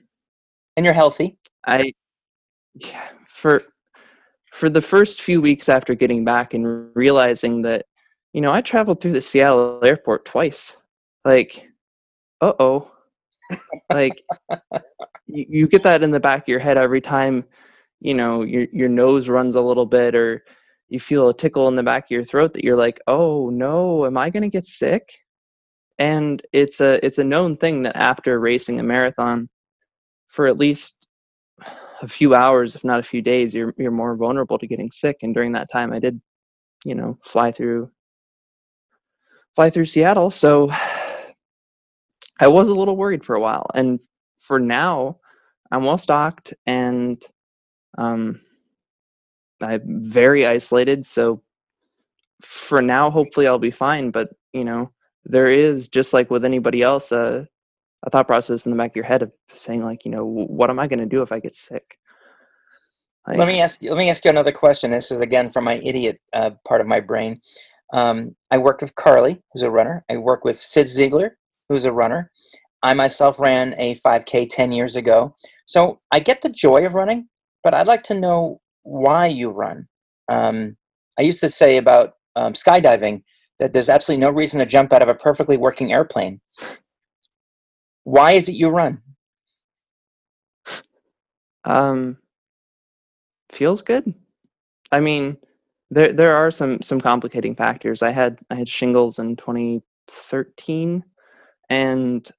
[0.76, 1.38] And you're healthy.
[1.66, 1.92] I
[2.74, 3.64] yeah, for
[4.52, 7.86] for the first few weeks after getting back and realizing that
[8.34, 10.76] you know, I traveled through the Seattle airport twice.
[11.24, 11.68] Like
[12.40, 12.90] uh-oh.
[13.92, 14.22] like
[15.28, 17.44] you, you get that in the back of your head every time
[18.00, 20.44] you know your your nose runs a little bit or
[20.88, 24.06] you feel a tickle in the back of your throat that you're like oh no
[24.06, 25.10] am i going to get sick?
[26.00, 29.48] And it's a it's a known thing that after racing a marathon
[30.28, 31.06] for at least
[32.02, 35.16] a few hours if not a few days you're you're more vulnerable to getting sick.
[35.22, 36.20] And during that time i did
[36.84, 37.90] you know fly through
[39.56, 40.30] fly through seattle.
[40.30, 40.70] So
[42.40, 43.66] i was a little worried for a while.
[43.74, 43.98] And
[44.48, 45.18] for now
[45.72, 47.22] i'm well stocked and
[47.98, 48.40] um
[49.62, 51.42] i'm very isolated so
[52.42, 54.90] for now hopefully i'll be fine but you know
[55.26, 57.48] there is just like with anybody else a,
[58.04, 60.70] a thought process in the back of your head of saying like you know what
[60.70, 61.98] am i going to do if i get sick
[63.38, 63.90] Let me ask you.
[63.90, 64.90] Let me ask you another question.
[64.90, 67.40] This is again from my idiot uh, part of my brain.
[67.92, 70.04] Um, I work with Carly, who's a runner.
[70.10, 71.32] I work with Cyd Zeigler,
[71.68, 72.30] who's a runner.
[72.82, 75.34] I myself ran a 5K 10 years ago.
[75.66, 77.28] So I get the joy of running,
[77.62, 79.88] but I'd like to know why you run.
[80.28, 80.76] Um,
[81.18, 83.22] I used to say about um, skydiving
[83.58, 86.40] that there's absolutely no reason to jump out of a perfectly working airplane.
[88.04, 89.02] Why is it you run?
[91.64, 92.18] Um,
[93.50, 94.14] feels good.
[94.92, 95.36] I mean,
[95.90, 98.02] there there are some some complicating factors.
[98.02, 101.04] I had I had shingles in 2013,
[101.68, 102.30] and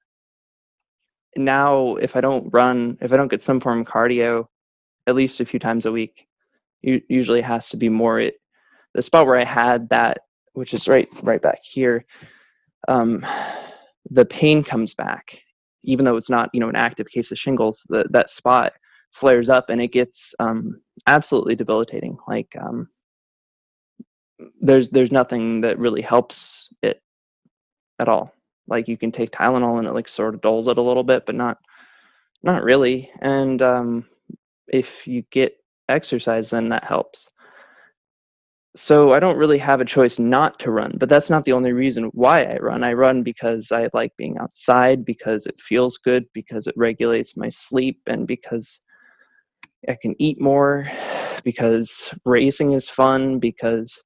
[1.36, 4.46] now if I don't run, if I don't get some form of cardio,
[5.08, 6.28] at least a few times a week,
[6.82, 8.20] u- usually has to be more.
[8.20, 8.36] It,
[8.94, 10.20] the spot where I had that,
[10.54, 12.06] which is right right back here,
[12.88, 13.26] um,
[14.10, 15.40] the pain comes back,
[15.84, 17.86] even though it's not you know an active case of shingles.
[17.90, 18.74] The, that spot
[19.12, 22.18] flares up and it gets um, absolutely debilitating.
[22.28, 22.90] Like um,
[24.62, 27.02] there's there's nothing that really helps it
[28.00, 28.34] at all.
[28.70, 31.26] Like you can take Tylenol and it like sort of dulls it a little bit,
[31.26, 31.58] but not
[32.44, 33.12] not really.
[33.22, 34.06] And um,
[34.68, 35.58] if you get
[35.90, 37.30] exercise, then that helps.
[38.76, 41.74] So I don't really have a choice not to run, but that's not the only
[41.74, 42.84] reason why I run.
[42.84, 47.50] I run because I like being outside, because it feels good, because it regulates my
[47.50, 48.80] sleep, and because
[49.88, 50.90] I can eat more,
[51.44, 54.04] because racing is fun, because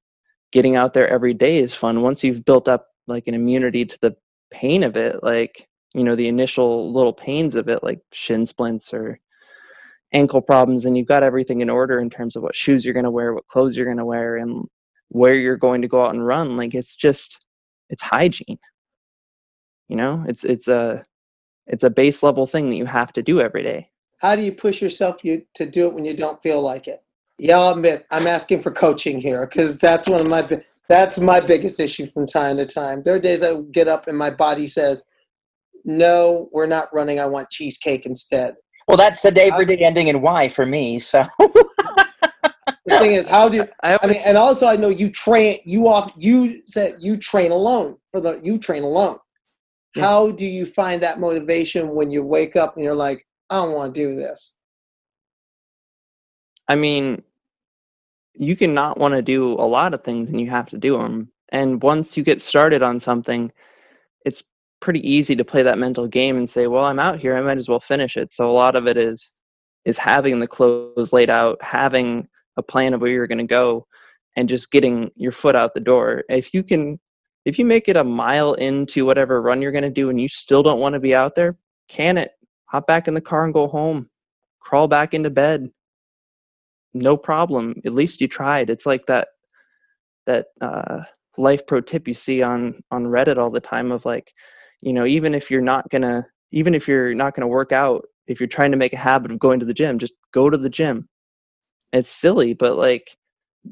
[0.50, 2.00] getting out there every day is fun.
[2.00, 4.16] Once you've built up like an immunity to the
[4.60, 8.94] pain of it, like, you know, the initial little pains of it, like shin splints
[8.94, 9.18] or
[10.12, 13.04] ankle problems, and you've got everything in order in terms of what shoes you're going
[13.04, 14.64] to wear, what clothes you're going to wear, and
[15.08, 16.56] where you're going to go out and run.
[16.56, 17.44] Like, it's just,
[17.90, 18.58] it's hygiene.
[19.88, 21.02] You know, it's, it's a,
[21.66, 23.90] it's a base level thing that you have to do every day.
[24.18, 27.02] How do you push yourself you, to do it when you don't feel like it?
[27.38, 30.42] Yeah, I'll admit I'm asking for coaching here because that's one of my
[30.88, 33.02] that's my biggest issue from time to time.
[33.02, 35.04] There are days I get up and my body says,
[35.84, 37.18] "No, we're not running.
[37.18, 38.54] I want cheesecake instead."
[38.86, 40.98] Well, that's a day for day ending in Y for me.
[40.98, 41.26] So
[42.86, 44.20] The thing is, how do I, I mean?
[44.24, 45.58] And also, I know you train.
[45.64, 46.12] You off.
[46.16, 48.40] You said you train alone for the.
[48.42, 49.18] You train alone.
[49.94, 50.04] Yeah.
[50.04, 53.72] How do you find that motivation when you wake up and you're like, "I don't
[53.72, 54.54] want to do this."
[56.68, 57.22] I mean,
[58.34, 60.98] you can not want to do a lot of things and you have to do
[60.98, 61.30] them.
[61.50, 63.52] And once you get started on something,
[64.24, 64.42] it's
[64.80, 67.36] pretty easy to play that mental game and say, "Well, I'm out here.
[67.36, 69.32] I might as well finish it." So a lot of it is
[69.84, 73.86] is having the clothes laid out, having a plan of where you're going to go,
[74.36, 76.24] and just getting your foot out the door.
[76.28, 76.98] If you can,
[77.44, 80.28] if you make it a mile into whatever run you're going to do and you
[80.28, 81.56] still don't want to be out there,
[81.88, 82.32] can it,
[82.66, 84.08] hop back in the car and go home,
[84.60, 85.70] crawl back into bed.
[86.94, 87.74] No problem.
[87.84, 88.70] At least you tried.
[88.70, 89.28] It's like that,
[90.26, 91.00] that, uh,
[91.36, 94.32] life pro tip you see on on reddit all the time of like
[94.80, 98.40] you know even if you're not gonna even if you're not gonna work out if
[98.40, 100.70] you're trying to make a habit of going to the gym just go to the
[100.70, 101.08] gym
[101.92, 103.16] it's silly but like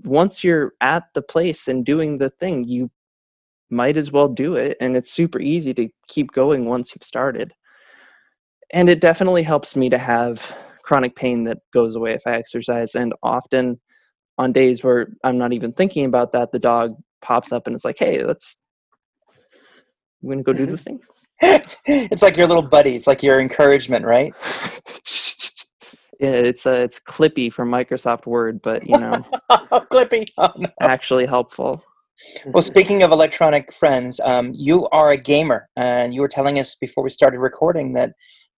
[0.04, 2.90] once you're at the place and doing the thing you
[3.70, 7.52] might as well do it and it's super easy to keep going once you've started
[8.72, 12.94] and it definitely helps me to have chronic pain that goes away if i exercise
[12.94, 13.80] and often
[14.38, 17.84] on days where i'm not even thinking about that the dog pops up and it's
[17.84, 18.56] like, hey, let's
[20.20, 21.00] we're gonna go do the thing.
[21.86, 22.94] it's like your little buddy.
[22.94, 24.34] It's like your encouragement, right?
[26.20, 29.24] yeah, it's a, it's Clippy from Microsoft Word, but you know,
[29.90, 30.68] Clippy, oh, no.
[30.80, 31.82] actually helpful.
[32.46, 36.76] Well, speaking of electronic friends, um, you are a gamer, and you were telling us
[36.76, 38.12] before we started recording that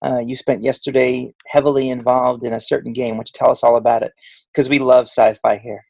[0.05, 3.13] uh, you spent yesterday heavily involved in a certain game.
[3.13, 4.13] Why don't you tell us all about it?
[4.53, 5.83] Because we love sci-fi here.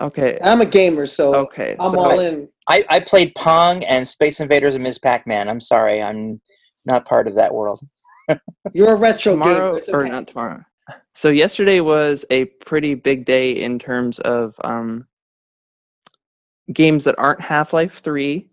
[0.00, 0.38] Okay.
[0.42, 1.76] I'm a gamer, so okay.
[1.78, 2.48] I'm so all I, in.
[2.68, 4.98] I, I played Pong and Space Invaders and Ms.
[4.98, 5.48] Pac-Man.
[5.48, 6.40] I'm sorry, I'm
[6.84, 7.80] not part of that world.
[8.72, 9.78] You're a retro tomorrow gamer.
[9.78, 10.64] It's or not tomorrow.
[11.14, 15.06] So yesterday was a pretty big day in terms of um,
[16.72, 18.48] games that aren't Half-Life 3,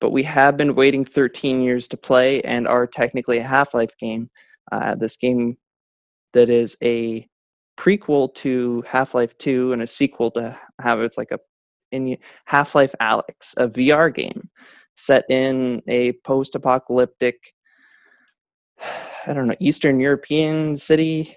[0.00, 4.30] but we have been waiting 13 years to play and are technically a Half-Life game.
[4.72, 5.56] Uh, this game
[6.32, 7.28] that is a
[7.78, 11.38] prequel to Half-Life 2 and a sequel to have it's like a
[11.92, 14.48] in Half-Life Alyx, a VR game
[14.96, 17.36] set in a post-apocalyptic
[19.26, 21.36] I don't know, Eastern European city,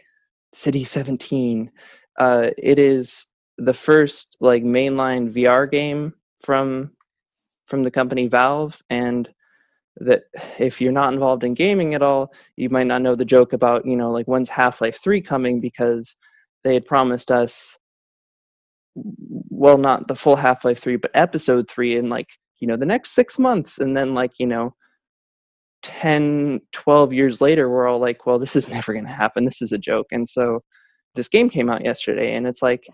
[0.54, 1.72] City 17.
[2.20, 6.92] Uh, it is the first like mainline VR game from
[7.70, 9.30] from the company Valve, and
[9.98, 10.24] that
[10.58, 13.86] if you're not involved in gaming at all, you might not know the joke about
[13.86, 16.16] you know like when's Half Life Three coming because
[16.64, 17.78] they had promised us
[18.96, 22.28] well not the full Half Life Three but Episode Three in like
[22.60, 24.74] you know the next six months, and then like you know
[25.84, 29.46] 10 12 years later we're all like well this is never going to happen.
[29.46, 30.08] This is a joke.
[30.12, 30.62] And so
[31.16, 32.88] this game came out yesterday and it's like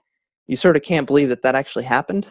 [0.47, 2.27] you sort of can't believe that that actually happened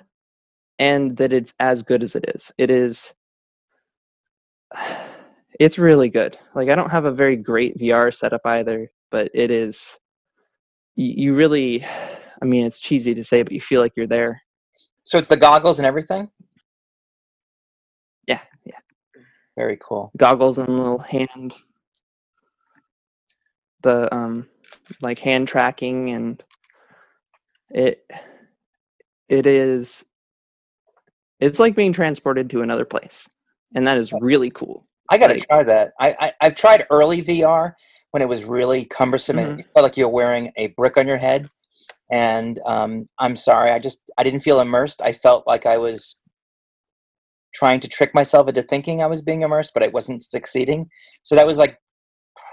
[0.79, 3.15] and that it's as good as it is it is
[5.61, 9.51] it's really good like i don't have a very great vr setup either but it
[9.51, 9.97] is
[10.97, 11.85] you, really
[12.43, 14.43] i mean it's cheesy to say but you feel like you're there
[15.05, 16.31] So it's the goggles and everything.
[18.27, 18.79] yeah yeah
[19.57, 20.11] Very cool.
[20.17, 21.55] goggles and little hand
[23.83, 24.49] the um
[25.03, 26.43] like hand tracking and
[27.71, 28.05] it
[29.29, 30.05] it is
[31.47, 33.29] it's like being transported to another place
[33.75, 35.93] and that is really cool I got to Like- try that.
[36.01, 37.75] I, I I've tried early VR
[38.13, 41.19] when it was really cumbersome and you felt like you're wearing a brick on your
[41.19, 41.51] head.
[42.11, 45.03] And um, I'm sorry, I just I didn't feel immersed.
[45.03, 46.23] I felt like I was
[47.55, 50.89] trying to trick myself into thinking I was being immersed, but I wasn't succeeding.
[51.23, 51.77] So that was like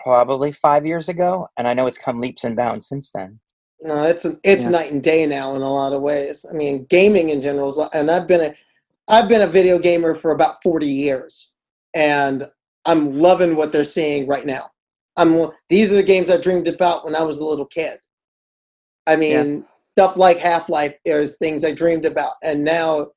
[0.03, 3.39] probably five years ago, and I know it's come leaps and bounds since then.
[3.81, 4.71] No, it's it's Yeah.
[4.71, 6.45] night and day now in a lot of ways.
[6.49, 8.53] I mean, gaming in general, is, and I've been a
[9.07, 11.51] I've been a video gamer for about forty years,
[11.93, 12.49] and
[12.85, 14.71] I'm loving what they're seeing right now.
[15.17, 17.99] I'm these are the games I dreamed about when I was a little kid.
[19.07, 19.65] I mean,
[19.97, 23.07] stuff like Half Life is things I dreamed about, and now,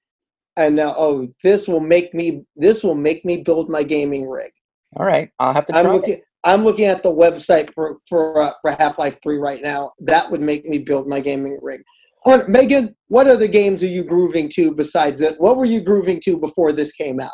[0.56, 4.52] and now, oh, this will make me this will make me build my gaming rig.
[4.96, 5.92] All right, I'll have to I'm try.
[5.92, 5.96] it.
[5.96, 6.20] looking.
[6.46, 9.92] I'm looking at the website for for uh, for Half Life Three right now.
[10.00, 11.82] That would make me build my gaming rig.
[12.24, 15.38] Hun- Megan, what other games are you grooving to besides it?
[15.38, 17.30] What were you grooving to before this came out?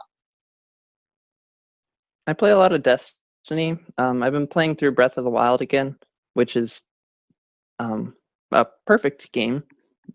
[2.31, 5.61] i play a lot of destiny um i've been playing through breath of the wild
[5.61, 5.97] again
[6.35, 6.83] which is
[7.79, 8.15] um
[8.53, 9.63] a perfect game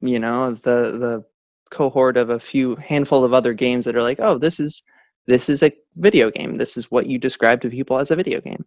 [0.02, 1.24] you know the the
[1.72, 4.82] cohort of a few handful of other games that are like oh this is
[5.28, 8.40] this is a video game this is what you describe to people as a video
[8.40, 8.64] game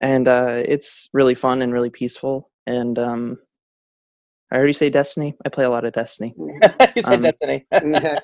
[0.00, 3.38] and uh it's really fun and really peaceful and um
[4.52, 6.34] i already say destiny i play a lot of destiny
[6.96, 7.66] you said Um, Destiny.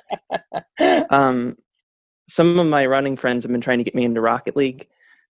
[1.10, 1.56] um
[2.28, 4.86] some of my running friends have been trying to get me into rocket league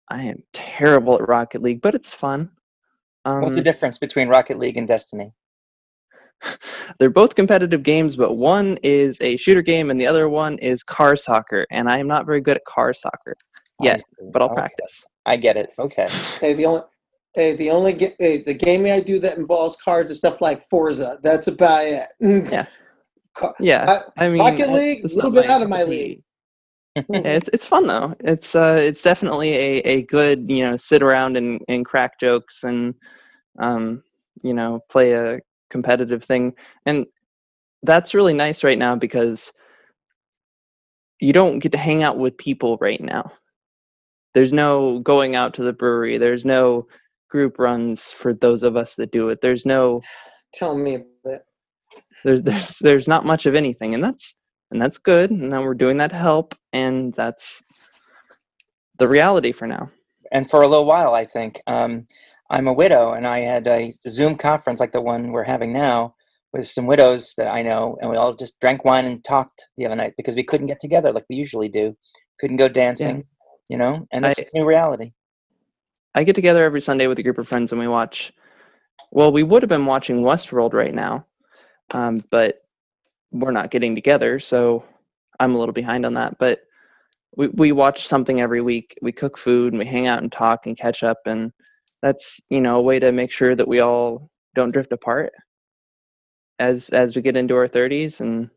[0.10, 2.50] i am terrible at rocket league but it's fun
[3.26, 5.34] What's the um, difference between Rocket League and Destiny?
[7.00, 10.84] they're both competitive games but one is a shooter game and the other one is
[10.84, 13.36] car soccer and i am not very good at car soccer
[13.82, 15.72] I yet but i'll Okay, practice I get it.
[15.78, 16.08] Okay.
[16.40, 16.82] Hey, the only
[17.34, 20.68] Hey, the only ga- hey, the gaming I do that involves cards is stuff like
[20.70, 21.20] Forza.
[21.24, 22.08] That's about it.
[22.52, 22.66] Yeah.
[23.34, 26.24] Ca- Yeah, I mean, Rocket League, a little bit out of my league.
[26.96, 28.16] yeah, it's it's fun though.
[28.22, 32.64] It's uh, it's definitely a, a good you know sit around and, and crack jokes
[32.64, 32.96] and
[33.60, 34.02] um,
[34.42, 36.54] you know play a competitive thing,
[36.88, 37.06] and
[37.84, 39.54] that's really nice right now because
[41.20, 43.32] you don't get to hang out with people right now.
[44.34, 46.18] There's no going out to the brewery.
[46.18, 46.88] There's no
[47.30, 49.40] group runs for those of us that do it.
[49.42, 50.02] There's no
[50.54, 51.42] Tell me about it.
[52.24, 54.36] there's there's there's not much of anything and that's
[54.72, 57.62] and that's good and then we're doing that to help and that's
[58.98, 59.90] the reality for now
[60.32, 61.62] and for a little while, I think.
[61.68, 62.08] Um,
[62.50, 66.16] I'm a widow, and I had a Zoom conference like the one we're having now
[66.54, 69.86] with some widows that I know, and we all just drank wine and talked the
[69.86, 71.96] other night because we couldn't get together like we usually do.
[72.40, 73.24] Couldn't go dancing,
[73.70, 75.12] you know, and that's I- a new reality.
[76.18, 78.34] I get together every sunday with a group of friends and we watch
[79.12, 81.26] well we would have been watching westworld right now
[81.92, 82.64] um, but
[83.32, 84.84] we're not getting together so
[85.40, 86.60] i'm a little behind on that but
[87.36, 90.66] we, we watch something every week we cook food and we hang out and talk
[90.66, 91.52] and catch up and
[92.02, 95.32] that's you know a way to make sure that we all don't drift apart
[96.60, 98.50] as as we get into our 30s and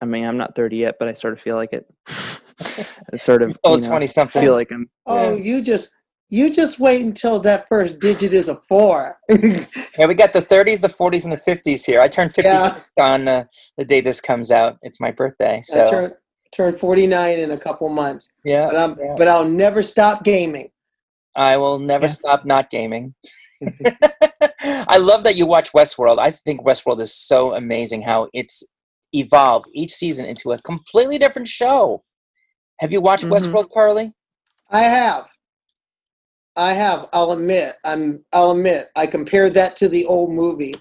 [0.00, 1.86] i mean i'm not 30 yet but i sort of feel like it
[3.12, 4.40] it's sort of Oh, you know, 20 something.
[4.42, 5.42] feel like i'm Oh, Yeah.
[5.42, 5.90] you just
[6.30, 9.18] you just wait until that first digit is a four.
[9.98, 12.00] Yeah, we got the 30s, the 40s, and the 50s here.
[12.00, 12.78] I turned 50 Yeah.
[13.00, 13.44] on uh,
[13.76, 14.76] the day this comes out.
[14.82, 16.12] It's my birthday, so I turn
[16.52, 18.30] turn 49 in a couple months.
[18.44, 19.14] yeah, But I'm yeah.
[19.16, 20.70] but I'll never stop gaming.
[21.34, 22.12] I will never Yeah.
[22.12, 23.14] stop not gaming.
[24.60, 26.18] I love that you watch Westworld.
[26.20, 28.62] I think Westworld is so amazing how it's
[29.12, 32.04] evolved each season into a completely different show.
[32.78, 33.32] Have you watched Mhm.
[33.32, 34.12] Westworld, Carly?
[34.70, 35.26] I have.
[36.58, 37.08] I have.
[37.12, 37.74] I'll admit.
[37.84, 38.24] I'm.
[38.32, 38.88] I'll admit.
[38.96, 40.74] I compared that to the old movie,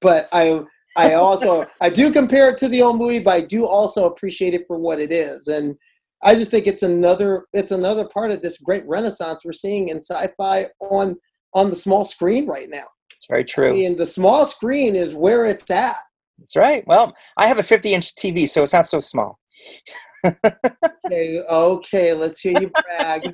[0.00, 0.62] but I.
[0.96, 1.66] I also.
[1.80, 4.78] I do compare it to the old movie, but I do also appreciate it for
[4.78, 5.76] what it is, and
[6.22, 7.46] I just think it's another.
[7.52, 11.16] It's another part of this great renaissance we're seeing in sci-fi on
[11.54, 12.84] on the small screen right now.
[13.16, 13.70] It's very true.
[13.70, 15.96] I mean, the small screen is where it's at.
[16.38, 16.84] That's right.
[16.86, 19.40] Well, I have a 50 inch TV, so it's not so small.
[20.24, 22.12] Okay, okay.
[22.12, 23.32] Let's hear you brag.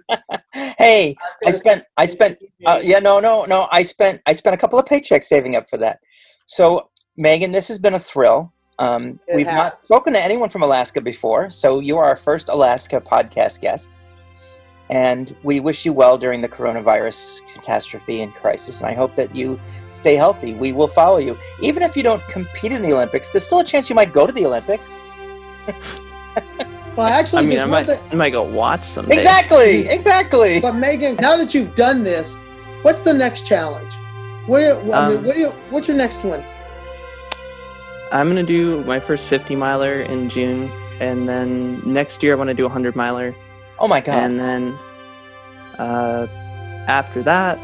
[0.79, 1.17] hey,
[1.47, 3.69] I spent, I spent, uh, yeah, no, no, no.
[3.73, 6.01] I spent, I spent a couple of paychecks saving up for that.
[6.47, 8.53] So, Megan, this has been a thrill.
[8.79, 13.01] Um, we've not spoken to anyone from Alaska before, so you are our first Alaska
[13.01, 14.01] podcast guest.
[14.91, 18.83] And we wish you well during the coronavirus catastrophe and crisis.
[18.83, 19.59] And I hope that you
[19.93, 20.53] stay healthy.
[20.53, 21.39] We will follow you.
[21.63, 24.27] Even if you don't compete in the Olympics, there's still a chance you might go
[24.27, 24.99] to the Olympics.
[26.97, 30.61] Well, actually, i mean i might, thing- I might go watch someday Exactly, exactly.
[30.61, 32.35] But Megan, now that you've done this,
[32.83, 33.91] what's the next challenge?
[34.47, 34.59] What?
[34.59, 35.51] do you- I mean, Um, what do you?
[35.71, 36.45] What's your next one?
[38.11, 40.71] I'm gonna do my first 50 miler in June,
[41.01, 43.35] and then next year I want to do a 100 miler,
[43.79, 44.23] oh my God.
[44.23, 44.79] and then
[45.79, 46.27] uh,
[46.89, 47.59] after that,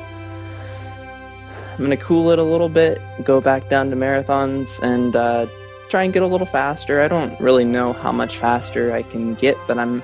[1.77, 5.47] I'm gonna cool it a little bit, go back down to marathons, and uh,
[5.89, 7.01] try and get a little faster.
[7.01, 10.03] I don't really know how much faster I can get, but I'm,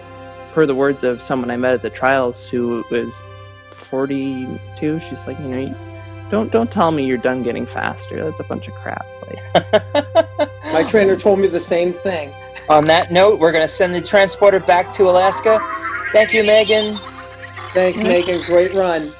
[0.53, 3.15] per the words of someone I met at the trials who was
[3.71, 5.75] 42, she's like, you know, you-
[6.31, 8.25] don't don't tell me you're done getting faster.
[8.25, 9.07] That's a bunch of crap.
[9.29, 10.51] Like.
[10.73, 12.33] My trainer told me the same thing.
[12.69, 15.59] On that note, we're going to send the transporter back to Alaska.
[16.13, 16.95] Thank you, Megan.
[16.95, 18.41] Thanks, Megan.
[18.47, 19.13] Great run.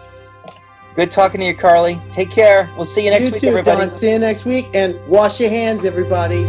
[0.97, 2.01] Good talking to you, Carly.
[2.13, 2.71] Take care.
[2.77, 3.81] We'll see you next you week, too, everybody.
[3.81, 3.91] Don.
[3.91, 6.45] See you next week, and wash your hands, everybody.